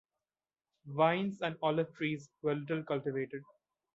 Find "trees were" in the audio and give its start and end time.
1.93-2.55